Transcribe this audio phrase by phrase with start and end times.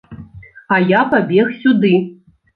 [0.77, 1.95] А я пабег сюды.